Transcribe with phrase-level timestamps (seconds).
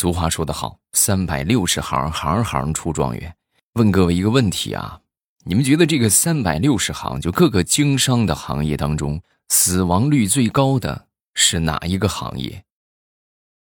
[0.00, 3.34] 俗话说得好，三百六十行，行行出状元。
[3.72, 5.00] 问各位一个问题啊，
[5.44, 12.62] 你们觉得这个三百六十行，就各个经商的行业当中，死亡率最高的是哪一个行业？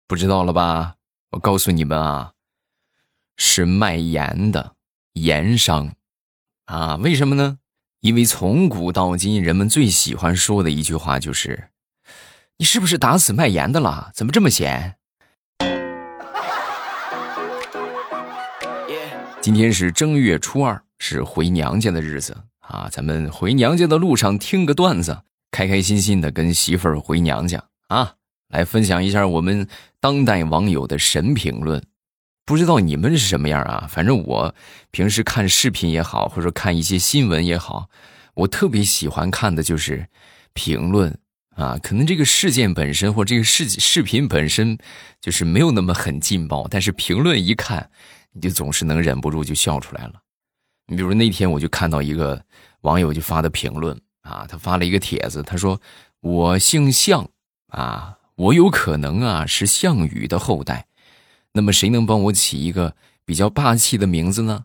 [0.08, 0.96] 不知道了吧？
[1.30, 2.32] 我告诉你们啊，
[3.36, 4.74] 是卖盐的
[5.12, 5.94] 盐商，
[6.64, 7.60] 啊，为什么呢？
[8.00, 11.70] 因为从古到今，人们最喜欢说的一句话就是
[12.58, 14.10] ：“你是不是打死卖盐的了？
[14.12, 14.96] 怎么这么闲？”
[19.40, 22.88] 今天是正月初二，是回娘家的日子啊！
[22.90, 28.14] 咱们回娘家的路上听个段子，开开心心的跟媳妇儿回娘家啊！
[28.48, 29.68] 来分享一下我们
[30.00, 31.82] 当代网友的神评论。
[32.44, 33.86] 不知道你们是什么样啊？
[33.88, 34.54] 反正我
[34.90, 37.88] 平时看视频也好，或者看一些新闻也好，
[38.34, 40.08] 我特别喜欢看的就是
[40.52, 41.16] 评论
[41.54, 41.78] 啊。
[41.80, 44.76] 可能这个事件本身或这个视视频本身
[45.20, 47.90] 就是没有那么很劲爆，但是评论一看。
[48.32, 50.14] 你就总是能忍不住就笑出来了。
[50.86, 52.42] 你比如那天我就看到一个
[52.80, 55.80] 网友就发的评论啊，他发了一个帖子，他说
[56.20, 57.28] ：“我姓项
[57.68, 60.86] 啊，我有可能啊是项羽的后代，
[61.52, 62.94] 那么谁能帮我起一个
[63.24, 64.64] 比较霸气的名字呢？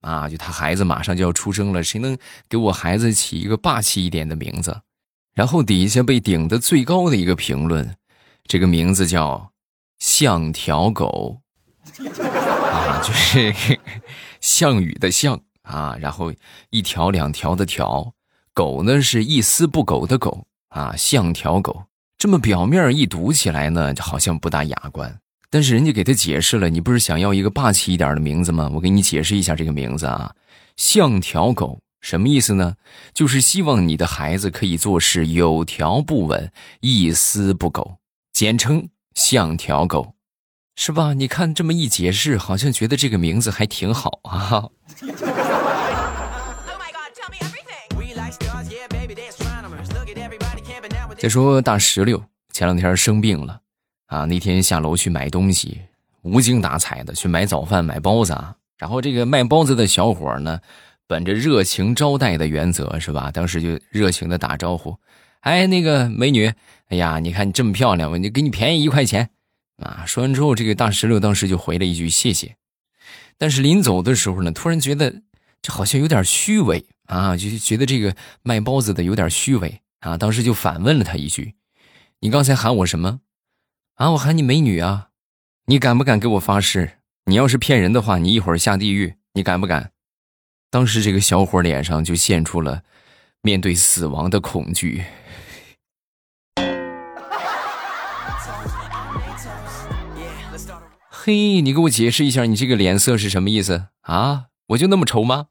[0.00, 2.16] 啊，就他孩子马上就要出生了，谁能
[2.48, 4.80] 给我孩子起一个霸气一点的名字？”
[5.34, 7.96] 然后底下被顶的最高的一个评论，
[8.44, 9.52] 这个名字叫
[10.00, 11.40] “像条狗”。
[13.02, 13.54] 就是
[14.40, 16.32] 项羽的项啊，然后
[16.70, 18.12] 一条两条的条，
[18.52, 21.84] 狗呢是一丝不苟的狗啊，像条狗。
[22.16, 25.20] 这么表面一读起来呢，好像不大雅观。
[25.50, 28.70] 但是人家给他解释了，你不是想要一个霸气一点的名字吗？
[28.74, 30.34] 我给你解释一下这个名字啊，
[30.76, 32.74] 像条狗什么意思呢？
[33.14, 37.98] 就是希望你的孩子可以做事有条不紊，一丝不苟，
[38.32, 40.14] 简称像条狗。
[40.80, 41.12] 是吧？
[41.12, 44.64] 你看这么一解释，好像觉得这个名字还挺好啊。
[51.18, 52.22] 再说大石榴
[52.52, 53.60] 前两天生病了
[54.06, 55.80] 啊，那天下楼去买东西，
[56.22, 58.54] 无精打采的去买早饭、买包子啊。
[58.78, 60.60] 然后这个卖包子的小伙呢，
[61.08, 63.32] 本着热情招待的原则，是吧？
[63.32, 64.96] 当时就热情的打招呼
[65.42, 66.46] ：“哎，那个美女，
[66.90, 69.30] 哎呀，你看你这么漂亮，我就给你便宜一块钱。”
[69.82, 70.04] 啊！
[70.06, 72.56] 说完之后，这个大石榴当时就回了一句谢谢，
[73.36, 75.22] 但是临走的时候呢，突然觉得
[75.62, 80.16] 这好像有点虚伪啊，就觉得这个卖包子的有点虚伪啊。
[80.16, 81.54] 当时就反问了他一句
[82.20, 83.20] ：“你刚才喊我什么？
[83.94, 85.08] 啊，我喊你美女啊！
[85.66, 86.98] 你敢不敢给我发誓？
[87.26, 89.92] 你要是骗人的话，你一会儿下地狱，你敢不敢？”
[90.70, 92.82] 当时这个小伙脸上就现出了
[93.42, 95.04] 面对死亡的恐惧。
[101.28, 104.46] 嘿，你给我解释一下，你这个脸色是什么意思啊？
[104.68, 105.48] 我就那么丑吗？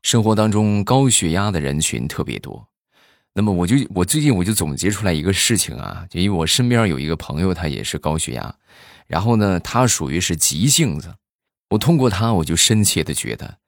[0.00, 2.66] 生活当中高血压的人群特别多，
[3.34, 8.54] 那么我就我最近我就总结出来一个事情啊，就因为我身边有一个朋友，他也是高血压，
[9.06, 11.16] 然后呢，他属于是急性子，
[11.68, 13.58] 我通过他，我就深切的觉得，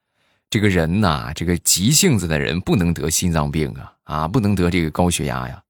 [0.49, 5.63] 这个人呐，这个急性子的人不能得心脏病啊，啊，不能得这个高血压呀。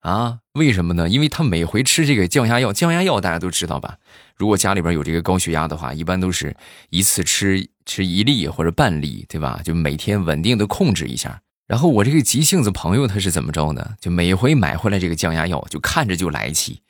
[0.00, 1.08] 啊为什么呢？
[1.08, 3.98] 因为他每回吃这个降压药，降压药大家都知道吧？
[4.36, 6.56] 如果家里边有这个高血压的话，一般都是
[6.88, 9.60] 一次吃吃一粒或者半粒，对吧？
[9.62, 11.42] 就每天稳定的控制一下。
[11.66, 13.94] 然后我这个急性子朋友他是怎么着呢？
[14.00, 16.80] 就每回买回来这个降压药，就看着就来气，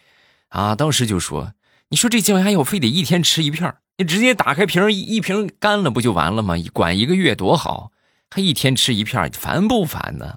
[0.49, 1.53] 啊，当时就说
[1.91, 6.55] ：“你说这降压药非得一天吃一片你直接打开瓶一瓶干了不就完了吗？
[6.73, 7.91] 管一个月多好，
[8.31, 10.37] 还一天吃一片烦不烦呢？”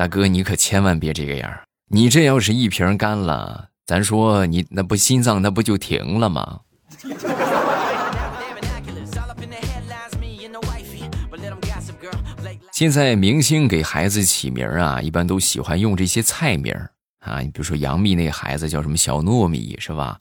[0.00, 6.60] 大哥，你可千万别这个样你这要是一瓶干了，咱说你那不心脏那不就停了吗？
[12.72, 16.74] 现在明星给孩子起名啊，一般都喜欢用这些菜名
[17.18, 17.40] 啊。
[17.40, 20.18] 你比如说杨幂那孩子叫什么小糯米是吧？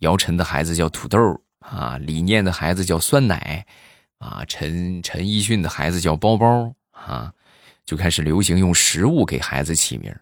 [0.00, 1.18] 姚晨的孩子叫土豆
[1.60, 3.64] 啊，李念的孩子叫酸奶
[4.18, 7.32] 啊，陈陈奕迅的孩子叫包包啊。
[7.84, 10.14] 就开始流行用食物给孩子起名，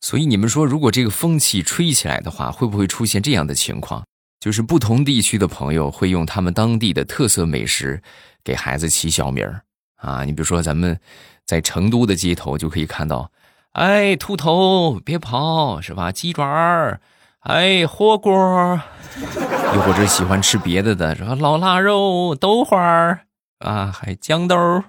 [0.00, 4.04] 所以你们说，如果这个风气吹起来的话，会不会出现这样的情况？
[4.40, 8.02] 就是不同地区的朋友会用他们当地的特色美食
[8.42, 9.62] 给孩子起小名儿
[9.96, 10.24] 啊。
[10.24, 10.98] 你比如说，咱们
[11.44, 13.30] 在成都的街头就可以看到，
[13.72, 16.10] 哎，秃头别跑，是吧？
[16.10, 17.02] 鸡爪儿，
[17.40, 18.80] 哎，火锅
[19.74, 23.26] 又或者喜欢吃别的的，说老腊肉、豆花儿
[23.58, 24.84] 啊，还豇豆儿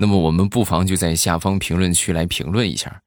[0.00, 3.02] 那么我们不妨就在下方评论区来评论一下，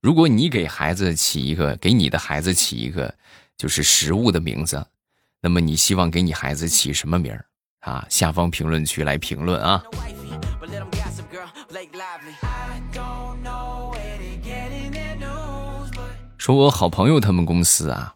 [0.00, 3.14] 如果你给孩子起一个，给你的孩子起一个
[3.58, 4.86] 就是食物的名字，
[5.42, 7.44] 那么你希望给你孩子起什么名儿
[7.80, 8.06] 啊？
[8.08, 9.84] 下方评论区来评论啊。
[16.38, 18.14] 说我好朋友他们公司啊，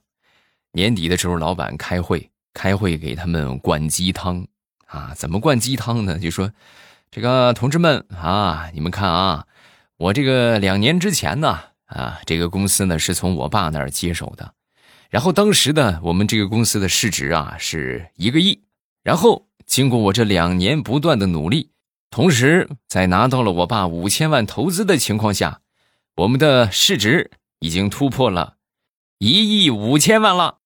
[0.72, 4.46] 年底的时候老板开会，开会给他们灌鸡汤
[4.86, 6.18] 啊，怎么灌鸡汤呢？
[6.18, 6.50] 就说。
[7.14, 9.46] 这个同志们啊，你们看啊，
[9.98, 14.52] 我这个两年之前呢，啊，这个公司呢是从我爸那儿接手的，
[15.10, 18.64] 然后当时呢，我们这个公司的市值啊是一个亿，
[19.04, 21.70] 然后经过我这两年不断的努力，
[22.10, 25.60] 同时在拿到了我爸五千万投资的情况下，
[26.16, 27.30] 我们的市值
[27.60, 28.56] 已经突破了
[29.18, 30.58] 一亿五千万了。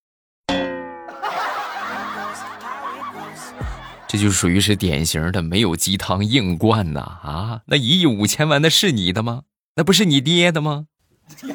[4.09, 7.61] 这就属于是典型的没有鸡汤硬灌呐啊！
[7.67, 9.43] 那一亿五千万那是你的吗？
[9.77, 10.87] 那不是你爹的吗？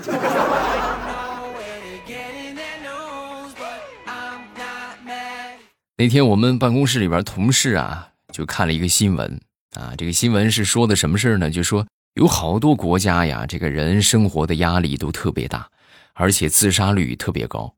[5.97, 9.41] 那天我们办公室里边同事啊，就看了一个新闻
[9.73, 11.49] 啊，这个新闻是说的什么事呢？
[11.49, 15.67] 就说有好多国家呀，这个人生活的压力都特别大，
[16.13, 17.73] 而且自杀率特别高，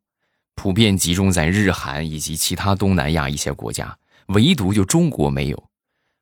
[0.54, 3.98] 普遍集中在日韩以及其他东南亚一些国家。
[4.28, 5.70] 唯独就中国没有，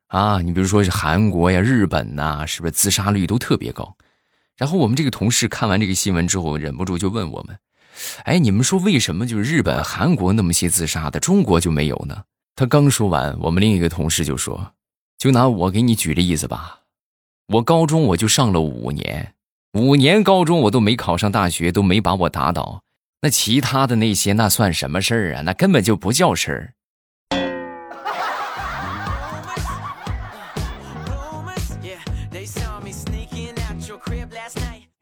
[0.08, 3.96] 啊，你比如说是韩国呀、日本呐，是不是自杀率都特别高？
[4.56, 7.58] 然后我们这个同事看完这个新闻之后，忍不住就问我们
[8.24, 12.22] ：“哎，你们说为什么就是日本、韩国那么些自杀的，中国就没有呢？”
[12.54, 14.74] 他刚说完，我们另一个同事就说
[15.18, 16.82] ：“就拿我给你举例子吧，
[17.48, 19.34] 我高中我就上了五年，
[19.72, 22.82] 五年高中我都没考上大学，都没把我打倒，
[23.22, 25.42] 那其他的那些那算什么事儿啊？
[25.42, 26.74] 那根本就不叫事儿。”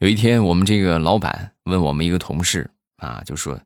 [0.03, 3.61] 有一天，我们这个老板问我们一个同事啊，就说：“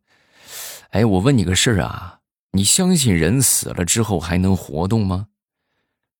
[0.92, 2.18] 哎，我问你个事儿啊，
[2.52, 5.28] 你相信人死了之后还能活动吗？”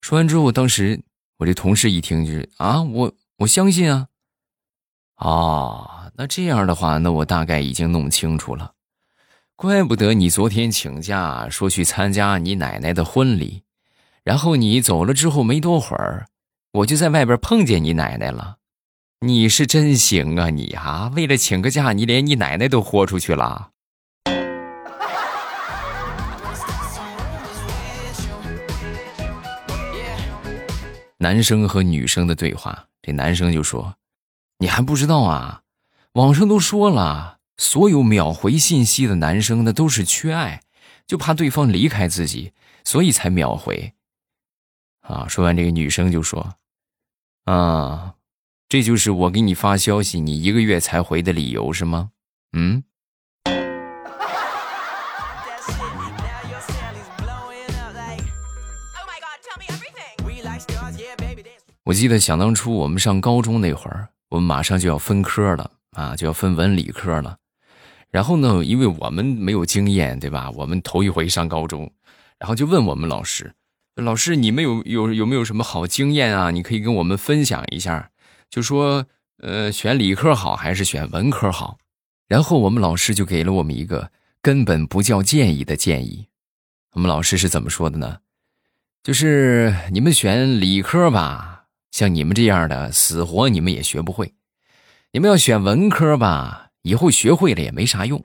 [0.00, 1.02] 说完之后，当时
[1.36, 4.06] 我这同事一听就是啊，我我相信啊。
[5.16, 8.72] 啊，那这样的话，那我大概已经弄清楚了，
[9.54, 13.64] 怪不得你昨天请假说去参加你奶奶的婚礼，
[14.24, 16.28] 然后你走了之后没多会儿，
[16.72, 18.55] 我就在外边碰见你奶奶了。
[19.20, 23.70] 你是真行啊，你啊，为了请个假，你连你奶奶都豁出去了。
[31.16, 33.96] 男生和女生的对话，这男生就说
[34.60, 35.62] ：“你还不知道啊？
[36.12, 40.60] 网上都说了，所有秒回信息的男生那都是缺爱，
[41.06, 42.52] 就怕对方离开自己，
[42.84, 43.94] 所以才秒回。”
[45.08, 46.56] 啊，说完这个女生就说
[47.50, 48.12] ：“啊。”
[48.68, 52.10] 这就是我给你发消息，你一个月才回的理由是吗？
[52.52, 52.82] 嗯。
[61.84, 67.36] 我记得想当初我们上高中那会儿，我们马上就要分科了啊，就要分文理科了。
[68.10, 70.50] 然后呢，因为我们没有经验，对吧？
[70.50, 71.92] 我们头一回上高中，
[72.40, 73.54] 然后就问我们老师
[73.94, 76.50] ：“老师，你们有有有没有什么好经验啊？
[76.50, 78.10] 你可以跟我们分享一下。”
[78.56, 79.04] 就说，
[79.42, 81.76] 呃，选理科好还是选文科好？
[82.26, 84.10] 然后我们老师就给了我们一个
[84.40, 86.28] 根本不叫建议的建议。
[86.92, 88.20] 我们老师是怎么说的呢？
[89.02, 94.28] 就是你们选理科吧，像你们这样的死活你们也学不会；
[95.12, 98.24] 你们要选文科吧，以后学会了也没啥用。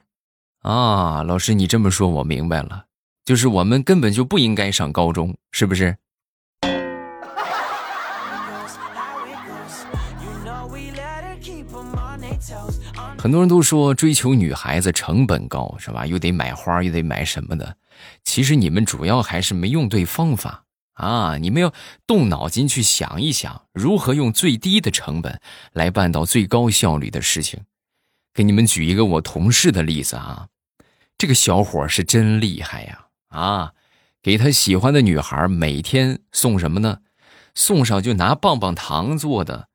[0.62, 2.86] 啊，老师你这么说，我明白了，
[3.26, 5.98] 就是我们根本就不应该上高中，是不是？
[13.18, 16.06] 很多人都说追求女孩子成本高，是吧？
[16.06, 17.78] 又得买花，又得买什么的。
[18.24, 21.38] 其实你们主要还是没用对方法啊！
[21.38, 21.74] 你们要
[22.08, 25.40] 动脑筋去想一想，如何用最低的成本
[25.74, 27.62] 来办到最高效率的事情。
[28.34, 30.48] 给你们举一个我同事的例子啊，
[31.18, 33.08] 这个小伙是真厉害呀！
[33.30, 33.74] 啊，
[34.22, 37.00] 给他喜欢的女孩每天送什么呢？
[37.54, 39.68] 送上就拿棒棒糖做的，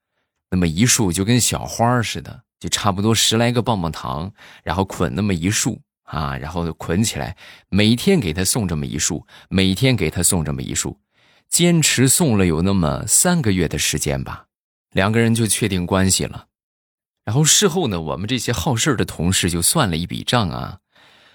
[0.56, 2.44] 那么一束就跟小花似的。
[2.58, 4.32] 就差不多十来个棒棒糖，
[4.64, 7.36] 然后捆那么一束啊，然后捆起来，
[7.68, 10.98] 每天给他送这么一束，每天给他送这么一束，
[11.50, 14.46] 坚持送了有那么三个月的时间吧，
[14.92, 16.46] 两个人就确定关系了。
[17.26, 20.78] 然后事后呢，我们这些好事的同事就算了一笔账啊，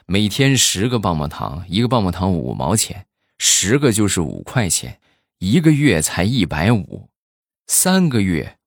[0.08, 3.06] 每天十个棒棒糖，一个棒棒糖五毛钱，
[3.38, 5.00] 十个就是五块钱，
[5.38, 7.12] 一个月才一百五，
[7.68, 8.58] 三个月，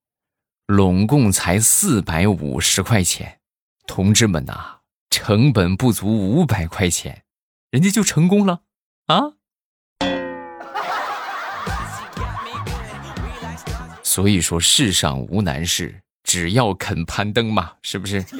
[0.67, 3.39] 拢共才四百五十块钱。
[3.87, 4.79] 同志们呐，
[5.11, 7.23] 成本不足五百块钱，
[7.71, 8.63] 人家就成功了
[9.07, 9.35] 啊！
[14.03, 18.25] 所以说，世上无难事，只要肯攀登嘛，是不是？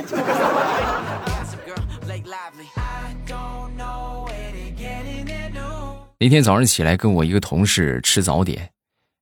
[6.19, 8.71] 那天早上起来，跟我一个同事吃早点。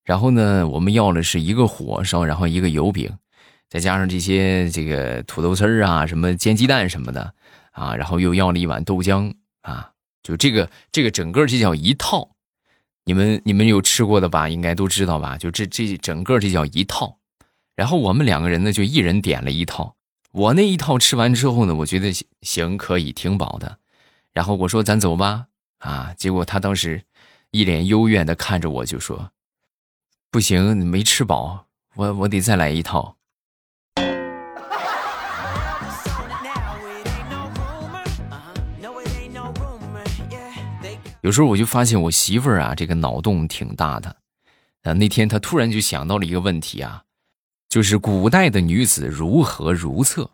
[0.03, 3.09] 然后呢，我们要的是一个火烧，然后一个油饼，
[3.69, 7.33] 再加上这些这个土豆丝儿啊，什么煎鸡蛋什么的
[7.71, 9.91] 啊，然后又要了一碗豆浆啊，
[10.21, 12.29] 就这个这个整个这叫一套。
[13.05, 14.47] 你们你们有吃过的吧？
[14.47, 15.37] 应该都知道吧？
[15.37, 17.17] 就这这整个这叫一套。
[17.75, 19.95] 然后我们两个人呢，就一人点了一套。
[20.31, 23.77] 我那一套吃完之后呢，我觉得行可以挺饱的。
[24.31, 25.47] 然后我说咱走吧
[25.79, 27.03] 啊，结果他当时
[27.51, 29.32] 一脸幽怨的看着我，就说。
[30.33, 33.17] 不行，你没吃饱，我我得再来一套。
[41.21, 44.17] 有时候我就发现我媳妇儿啊，这个脑洞挺大的。
[44.81, 47.03] 啊，那天她突然就想到了一个问题啊，
[47.69, 50.31] 就是古代的女子如何如厕？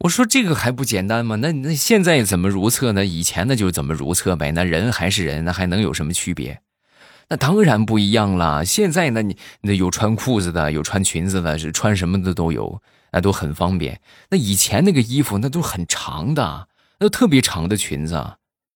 [0.00, 1.36] 我说这个还不简单吗？
[1.36, 3.06] 那那现在怎么如厕呢？
[3.06, 4.50] 以前那就怎么如厕呗。
[4.50, 6.60] 那人还是人，那还能有什么区别？
[7.28, 8.64] 那当然不一样了。
[8.64, 14.00] 现在呢，你那有穿裤子的，有穿裙子的，是穿什么的都有，那都很方便。
[14.30, 16.68] 那以前那个衣服那都很长的，
[17.00, 18.34] 那特别长的裙子，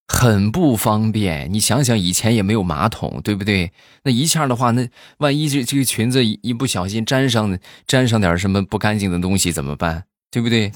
[0.09, 1.53] 很不方便。
[1.53, 3.73] 你想想，以前也没有马桶，对不对？
[4.05, 4.89] 那一下的话，那
[5.19, 10.05] 万一这这个裙子一不小心沾上沾上点什么不干净的东西怎么办？
[10.31, 10.73] 对不对？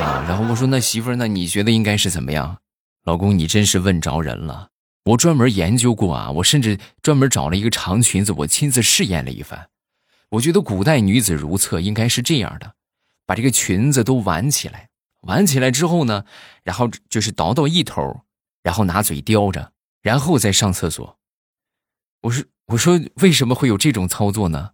[0.00, 2.58] 啊，然后我说那媳妇儿，那你觉得应该是怎么样？
[3.04, 4.68] 老公，你真是问着人了。
[5.04, 9.68] 我专门研究过啊，我甚至专门找了一个长裙子，我亲自试验了一番。
[10.30, 12.74] 我觉得古代女子如厕应该是这样的：
[13.26, 14.88] 把这个裙子都挽起来，
[15.22, 16.24] 挽起来之后呢，
[16.62, 18.22] 然后就是倒到一头，
[18.62, 21.18] 然后拿嘴叼着，然后再上厕所。
[22.22, 24.70] 我说，我说为什么会有这种操作呢？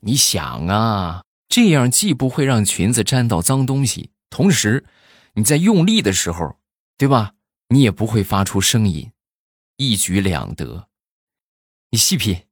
[0.00, 4.86] 你想啊，这样既不会让裙子沾到脏东西，同时
[5.34, 6.56] 你在用力的时候，
[6.96, 7.34] 对吧？
[7.68, 9.10] 你也不会发出声音。
[9.78, 10.88] 一举两得，
[11.90, 12.44] 你细品，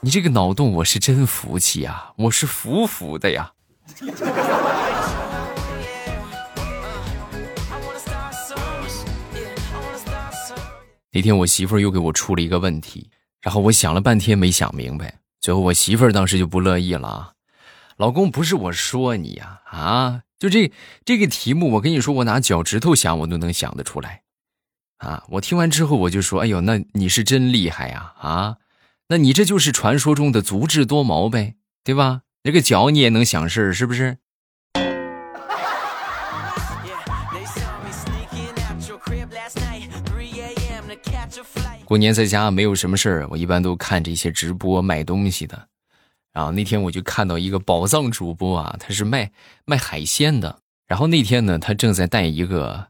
[0.00, 3.52] 你这个脑洞我是真服气啊，我是服服的呀。
[11.12, 13.10] 那天我媳妇儿又给我出了一个问题，
[13.42, 17.32] 然后我想了半天没想明白，最后我媳妇儿当时就不乐意了啊，
[17.98, 20.23] 老公不是我说你呀啊。
[20.38, 20.72] 就这
[21.04, 24.22] 这个题目，我跟你说，我拿脚趾头想，我都能想得出来，
[24.98, 25.24] 啊！
[25.30, 28.12] 我听完之后，我就说：“哎呦，那你是真厉害呀！
[28.18, 28.56] 啊，
[29.08, 32.22] 那你这就是传说中的足智多谋呗，对吧？
[32.42, 34.18] 那个脚你也能想事儿，是不是？”
[41.84, 45.68] 过年在家没有什么事儿，我一般都看这些直播卖东西的。
[46.34, 49.30] 然后那天我就看到一个宝藏主播啊，他是卖
[49.64, 50.58] 卖海鲜的。
[50.86, 52.88] 然后那天呢，他正在带一个，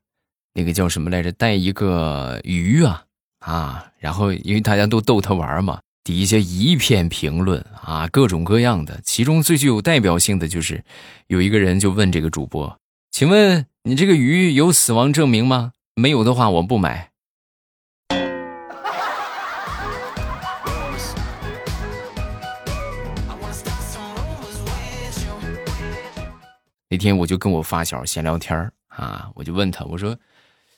[0.54, 1.30] 那个叫什么来着？
[1.30, 3.04] 带一个鱼啊
[3.40, 3.86] 啊！
[3.98, 9.00] 然后因为大家都逗他玩嘛，底下一片评论啊，各种各样的。
[9.04, 10.82] 其中最具有代表性的就是，
[11.28, 12.76] 有一个人就问这个主播
[13.12, 15.72] ：“请问你这个鱼有死亡证明吗？
[15.94, 17.10] 没有的话，我不买。”
[26.94, 30.16] 那天我就跟我发小闲聊天啊，我就问他，我说：“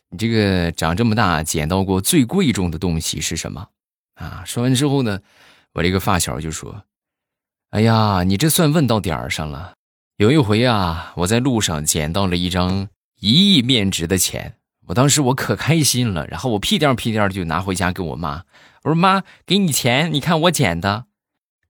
[0.08, 3.68] 你这个长这么大捡到过最贵重的东西是什么？”
[4.16, 5.20] 啊，说完之后呢，
[5.74, 6.84] 我这个发小就说
[7.68, 9.74] ：“哎呀，你这算问到点儿上了。
[10.16, 12.88] 有一回啊，我在路上捡到了一张
[13.20, 14.56] 一亿面值的钱，
[14.86, 18.44] 我当时我可开心了，然后我屁颠屁颠就拿回家给我妈，
[18.84, 21.04] 我说妈，给你钱，你看我捡的，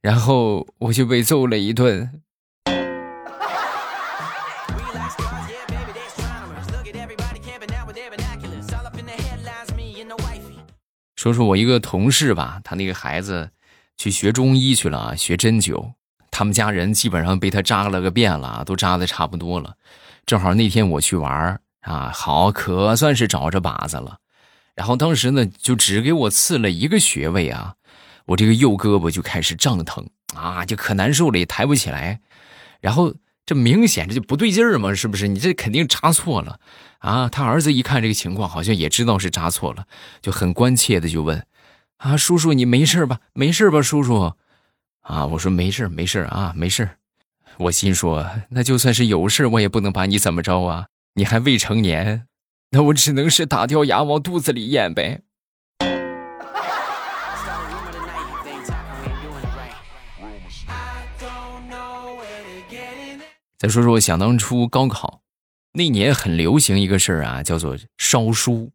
[0.00, 2.23] 然后我就被揍了一顿。”
[11.26, 13.50] 说说我一个同事吧，他那个孩子
[13.97, 15.95] 去学中医去了，学针灸。
[16.30, 19.75] 他们家人基本上被他扎了个遍了，都扎的差不多了。
[20.25, 24.18] 正好那天我去玩啊，好可算是找着靶子了。
[24.76, 27.75] 然后当时呢，就只给我刺了一个穴位啊，
[28.26, 32.21] 我这个右胳膊就开始胀疼啊，就可难受了，也抬不起来。
[32.80, 33.12] 然后
[33.47, 35.29] 这明显这就不对劲儿嘛，是不是？
[35.29, 36.59] 你这肯定扎错了
[36.99, 37.29] 啊！
[37.29, 39.87] 他儿子一看这个情况，好像也知道是扎错了，
[40.21, 41.47] 就很关切的就问
[41.99, 43.21] ：“啊，叔叔，你没事吧？
[43.33, 44.33] 没事吧，叔叔？”
[45.03, 46.91] 啊，我说没事没事啊，没事
[47.59, 50.87] 我心说，那就算是有事我也不能把你怎么着啊！
[51.15, 52.26] 你还未成年，
[52.73, 55.23] 那我只能是打掉牙往肚子里咽呗。
[63.59, 65.23] 再说说想当初高考
[65.73, 68.73] 那年很流行一个事儿啊，叫做烧书。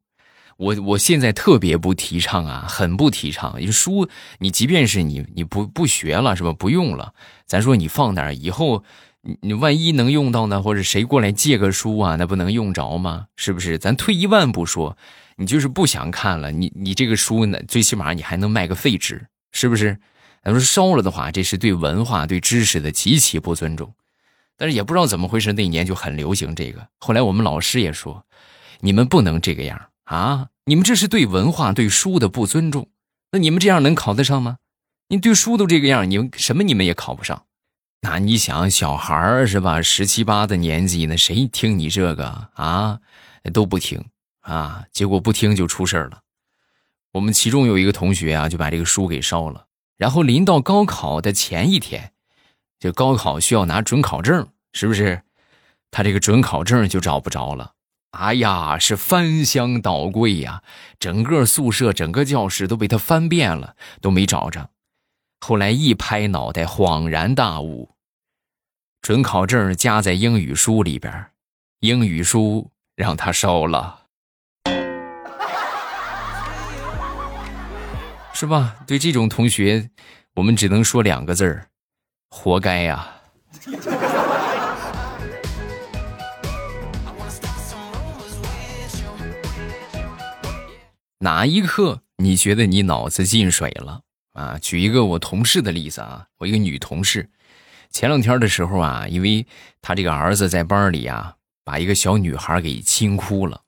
[0.58, 3.60] 我我现在特别不提倡啊，很不提倡。
[3.60, 4.08] 因为书
[4.38, 6.54] 你即便是你你不不学了是吧？
[6.54, 7.14] 不用了，
[7.48, 8.84] 咱说你放那儿以后，
[9.22, 10.62] 你你万一能用到呢？
[10.62, 12.16] 或者谁过来借个书啊？
[12.18, 13.26] 那不能用着吗？
[13.36, 13.80] 是不是？
[13.80, 14.96] 咱退一万步说，
[15.38, 19.98] 你就是不想看了，你你这个书呢，最起码你还能卖个废纸，是不是？
[20.44, 23.92] 要是烧了的话，这是对文化对知识的极其不尊重。
[24.62, 26.88] 但是也不知道怎么回事，那一年就很流行这个。
[27.00, 28.24] 后来我们老师也说，
[28.82, 30.50] 你们不能这个样啊！
[30.66, 32.88] 你们这是对文化、对书的不尊重。
[33.32, 34.58] 那你们这样能考得上吗？
[35.08, 37.46] 你对书都这个样，你们什么你们也考不上。
[38.02, 39.82] 那你想，小孩是吧？
[39.82, 43.00] 十七八的年纪，那谁听你这个啊？
[43.52, 44.06] 都不听
[44.42, 44.86] 啊！
[44.92, 46.20] 结果不听就出事了。
[47.14, 49.66] 我们其中有一个同学啊，就把这个书给烧了。
[49.98, 52.14] 然后临到高考的前一天。
[52.82, 55.22] 就高考需要拿准考证，是不是？
[55.92, 57.74] 他这个准考证就找不着了。
[58.10, 60.64] 哎呀，是翻箱倒柜呀！
[61.00, 64.72] 整个宿舍、整个教室都被他翻遍了，都没找着。
[65.40, 67.96] 后来一拍脑袋，恍然大悟：
[69.02, 71.28] 准考证夹在英语书里边，
[71.82, 74.02] 英语书让他烧了，
[78.34, 78.78] 是吧？
[78.88, 79.92] 对这种同学，
[80.34, 81.68] 我们只能说两个字儿。
[82.34, 83.18] 活该呀！
[91.20, 94.02] 哪一刻你觉得你脑子进水了
[94.34, 94.58] 啊？
[94.60, 97.30] 举一个我同事的例子啊，我一个女同事，
[97.92, 99.46] 前两天的时候啊，因为
[99.82, 103.62] 她这个儿子在班里啊，把一个小女孩给亲哭了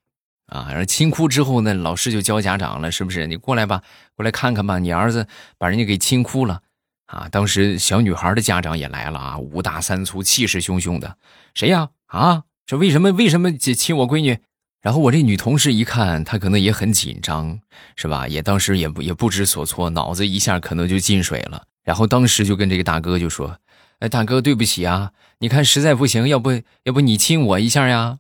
[0.48, 3.28] 啊，然后亲哭之后呢，老师就教家长了，是不是？
[3.28, 3.84] 你过来吧，
[4.16, 6.62] 过来看看吧，你儿子把人家给亲哭了。
[7.06, 7.28] 啊！
[7.32, 11.18] 当时小女孩的家长也来了啊，五大三粗，气势汹汹的。
[11.54, 11.90] 谁呀？
[12.08, 13.12] 啊，这为什么？
[13.12, 14.40] 为什么亲我闺女？
[14.82, 17.60] 然后我这女同事一看，她可能也很紧张，
[17.96, 18.28] 是吧？
[18.28, 21.64] 也当时也不也不知所措，脑子一下可能就进水了。
[21.84, 23.58] 然后当时就跟这个大哥就说
[24.00, 26.52] ：“哎，大哥，对不起啊，你看实在不行，要不
[26.84, 28.20] 要不你亲我一下呀？”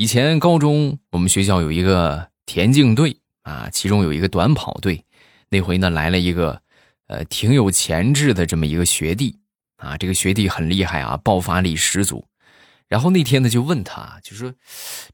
[0.00, 5.04] 以前高中我们学校有一个田径队啊，其中有一个短跑队。
[5.50, 6.62] 那回呢来了一个，
[7.08, 9.36] 呃，挺有潜质的这么一个学弟
[9.76, 9.98] 啊。
[9.98, 12.26] 这个学弟很厉害啊，爆发力十足。
[12.88, 14.54] 然后那天呢就问他，就说：“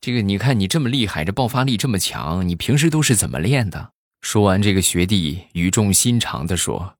[0.00, 3.90] 这个你看你这么厉害，这爆发力这么强，你平时都是怎么练的？”
[4.22, 6.94] 说完，这个学弟语重心长的说：“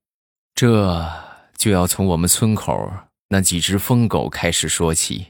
[0.56, 1.08] 这
[1.56, 2.92] 就要从我们村口
[3.28, 5.26] 那几只疯狗开始说起。”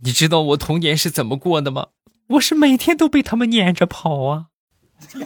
[0.00, 1.88] 你知道我童年是怎么过的吗？
[2.28, 4.46] 我是每天都被他们撵着跑啊！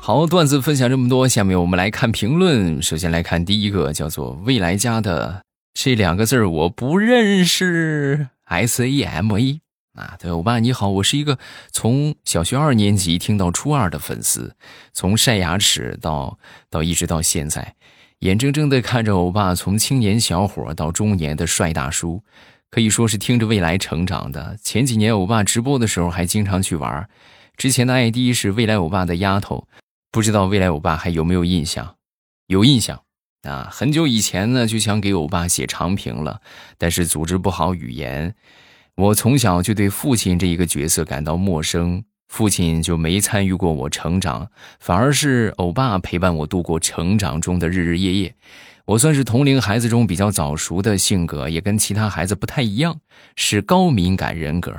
[0.00, 2.80] 好，段子分享这么多，下面我们来看评论。
[2.80, 5.42] 首先来看第一个，叫做“未来家”的
[5.74, 8.28] 这两个字我不认识。
[8.44, 9.60] S A M A
[9.94, 11.38] 啊，对，欧巴你好，我是一个
[11.70, 14.54] 从小学二年级听到初二的粉丝，
[14.94, 16.38] 从晒牙齿到
[16.70, 17.74] 到一直到现在。
[18.20, 22.20] 眼睁睁地看着欧巴从青年小伙到中年的帅大叔，
[22.68, 24.58] 可以说是听着未来成长的。
[24.60, 27.08] 前几年欧巴直播的时候还经常去玩，
[27.56, 29.68] 之前的 ID 是未来欧巴的丫头，
[30.10, 31.94] 不知道未来欧巴还有没有印象？
[32.48, 33.00] 有印象
[33.42, 33.68] 啊！
[33.70, 36.40] 很久以前呢就想给欧巴写长评了，
[36.76, 38.34] 但是组织不好语言。
[38.96, 42.02] 我从小就对父亲这一个角色感到陌生。
[42.28, 48.34] 父亲就没参与过我成长，反而是欧巴陪伴我度过成长中的日日夜夜。
[48.84, 53.00] 我算是同龄孩子中比较早熟的性格，也跟其他孩子不太一样，
[53.36, 54.74] 是高敏感人格。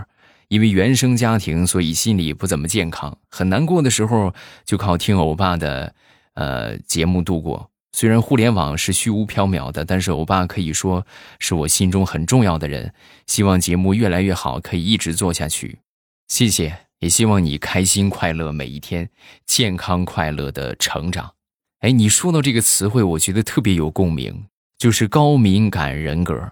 [0.47, 4.33] 因为原生家庭，所以心理不怎么健康，很难过的时候
[4.65, 5.93] 就靠听欧巴的
[6.33, 7.69] 呃节目度过。
[7.91, 11.05] 虽然互联网是虚无缥缈的，但是欧巴可以说
[11.38, 12.91] 是我心中很重要的人。
[13.27, 15.79] 希望节目越来越好，可以一直做下去。
[16.27, 16.88] 谢谢。
[16.99, 19.09] 也希望你开心快乐每一天，
[19.45, 21.33] 健康快乐的成长。
[21.79, 24.45] 哎，你说到这个词汇，我觉得特别有共鸣，
[24.77, 26.51] 就是高敏感人格。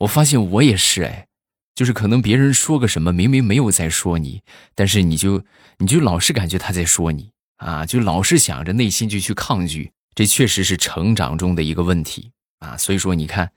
[0.00, 1.26] 我发现我也是哎，
[1.74, 4.42] 就是可能别人说个什么，明明没有在说你，
[4.74, 5.42] 但是你就
[5.78, 9.92] 你就老是感觉他在说你啊，就老是想着内心就去抗拒。
[10.14, 12.76] 这确实是成长中的一个问题啊。
[12.76, 13.50] 所以说，你看，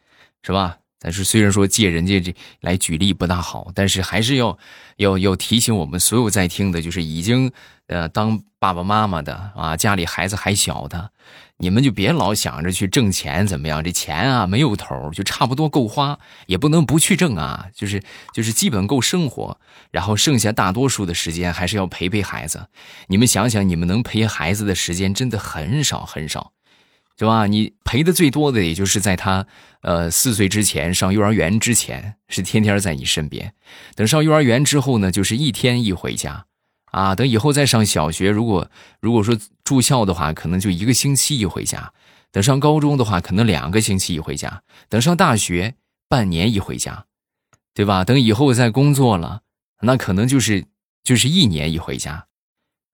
[0.44, 0.79] 是吧？
[1.00, 4.58] 但是虽然说借人家这来举例不大好，但是还是要
[4.98, 7.52] 要要提醒我们所有在听的，就是已经
[7.88, 11.12] 呃当爸爸妈妈的啊，家里孩子还小的，
[11.58, 13.82] 你们就别老想着去挣钱怎么样？
[13.82, 19.58] 这钱啊没有头，就差不多够花，也不能不去挣啊，就是就是基本够生活，
[19.92, 22.68] 然后剩下大多数的时间还是要陪陪孩子。
[23.08, 26.52] 你们想想，你们能陪孩子的时间真的很少很少。
[27.20, 27.48] 对吧？
[27.48, 29.46] 你陪的最多的，也就是在他
[29.82, 33.54] 呃四岁之前上幼儿园之前，是天天在你身边。
[33.94, 36.46] 等上幼儿园之后呢，就是一天一回家，
[36.92, 41.92] 啊，等以后再上小学，如果如果说住校的话，可能就一个星期一回家。
[42.32, 44.64] 等上高中的话，可能两个星期一回家。
[44.88, 45.76] 等上大学，
[46.08, 47.04] 半年一回家，
[47.74, 48.06] 对吧？
[48.06, 49.42] 等以后再工作了，
[49.82, 50.64] 那可能就是
[51.04, 52.28] 就是一年一回家。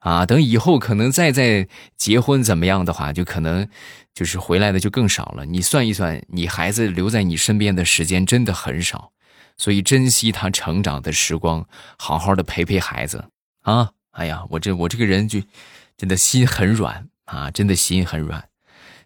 [0.06, 3.68] 啊，等以后可能再再结婚怎么样的话，就可能
[4.14, 5.48] 就是回来的就更少了。
[5.48, 9.12] 你算一算，你孩子留在你身边的时间真的很少，
[9.58, 13.26] 所以珍惜他成长的时光，好好的陪陪孩子
[13.64, 13.94] 啊！
[14.12, 15.42] 哎呀，我这我这个人就
[15.98, 18.48] 真的心很软啊，真的心很软，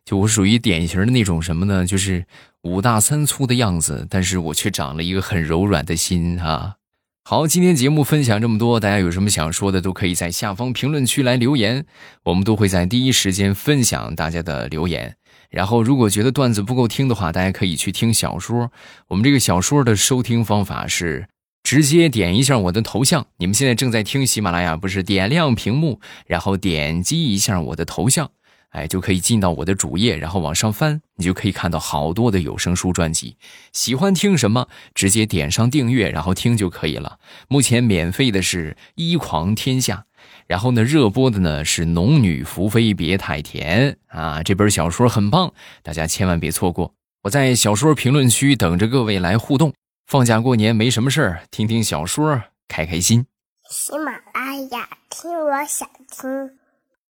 [0.04, 1.86] 就我属于典型的那种什么呢？
[1.86, 2.26] 就是
[2.64, 6.76] 五大三粗的样子，但是我却长了一个很柔软的心啊。
[7.24, 11.86] 好，今天节目分享这么多，大家有什么想说的，都可以在下方评论区来留言，
[12.24, 15.16] 我们都会在第一时间分享大家的留言。
[15.52, 18.72] 然后，如果觉得段子不够听的话，大家可以去听小说。
[19.10, 21.28] 我们这个小说的收听方法是
[21.62, 23.28] 直接点一下我的头像。
[23.38, 28.32] 你们现在正在听喜马拉雅，不是点亮屏幕，然后点击一下我的头像。
[28.70, 33.36] 哎，就可以进到我的主页，然后往上翻，你就可以看到好多的有声书专辑。
[33.74, 37.20] 喜欢听什么，直接点上订阅，然后听就可以了。
[37.48, 40.06] 目前免费的是《一狂天下》，
[40.46, 45.52] 然后呢，热播的呢是《农女福妃别太甜》啊，这本小说很棒，
[45.82, 46.94] 大家千万别错过。
[47.24, 49.74] 我在小说评论区等着各位来互动。
[50.06, 53.26] 放假过年没什么事儿，听听小说，开开心。
[53.70, 56.59] 喜马拉雅，听我想听。